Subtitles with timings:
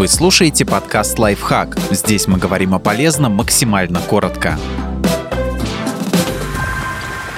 [0.00, 1.78] Вы слушаете подкаст «Лайфхак».
[1.90, 4.58] Здесь мы говорим о полезном максимально коротко.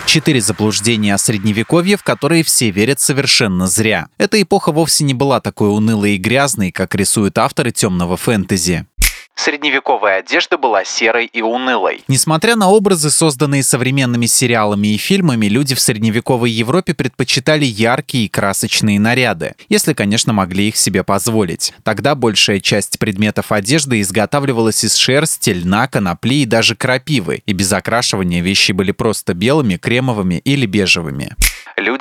[0.06, 4.06] Четыре заблуждения о средневековье, в которые все верят совершенно зря.
[4.16, 8.86] Эта эпоха вовсе не была такой унылой и грязной, как рисуют авторы темного фэнтези.
[9.34, 12.04] Средневековая одежда была серой и унылой.
[12.06, 18.28] Несмотря на образы, созданные современными сериалами и фильмами, люди в средневековой Европе предпочитали яркие и
[18.28, 21.72] красочные наряды, если, конечно, могли их себе позволить.
[21.82, 27.72] Тогда большая часть предметов одежды изготавливалась из шерсти, льна, конопли и даже крапивы, и без
[27.72, 31.34] окрашивания вещи были просто белыми, кремовыми или бежевыми.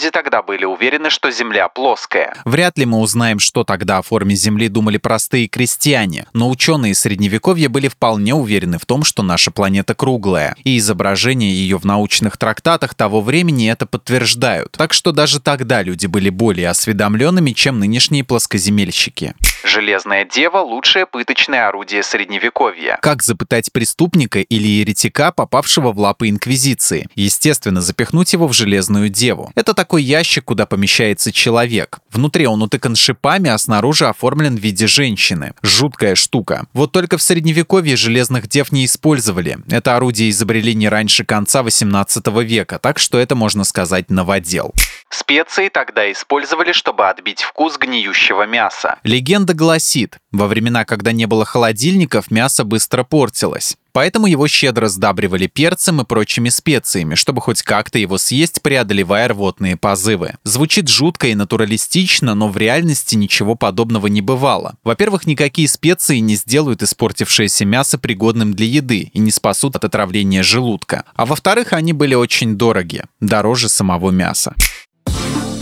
[0.02, 2.34] Люди тогда были уверены, что Земля плоская.
[2.44, 7.70] Вряд ли мы узнаем, что тогда о форме Земли думали простые крестьяне, но ученые Средневековья
[7.70, 12.96] были вполне уверены в том, что наша планета круглая, и изображения ее в научных трактатах
[12.96, 14.72] того времени это подтверждают.
[14.72, 19.36] Так что даже тогда люди были более осведомленными, чем нынешние плоскоземельщики.
[19.64, 22.98] Железная дева– лучшее пыточное орудие Средневековья.
[23.02, 27.08] Как запытать преступника или еретика, попавшего в лапы Инквизиции?
[27.16, 29.52] Естественно, запихнуть его в железную деву.
[29.56, 32.00] Это такой ящик, куда помещается человек.
[32.12, 35.54] Внутри он утыкан шипами, а снаружи оформлен в виде женщины.
[35.62, 36.66] Жуткая штука.
[36.74, 39.58] Вот только в Средневековье железных дев не использовали.
[39.70, 44.74] Это орудие изобрели не раньше конца 18 века, так что это, можно сказать, новодел.
[45.10, 48.98] Специи тогда использовали, чтобы отбить вкус гниющего мяса.
[49.04, 53.76] Легенда гласит, во времена, когда не было холодильников, мясо быстро портилось.
[53.94, 59.76] Поэтому его щедро сдабривали перцем и прочими специями, чтобы хоть как-то его съесть, преодолевая рвотные
[59.76, 60.36] позывы.
[60.44, 64.76] Звучит жутко и натуралистично, но в реальности ничего подобного не бывало.
[64.84, 70.44] Во-первых, никакие специи не сделают испортившееся мясо пригодным для еды и не спасут от отравления
[70.44, 71.04] желудка.
[71.16, 74.56] А во-вторых, они были очень дороги, дороже самого мяса.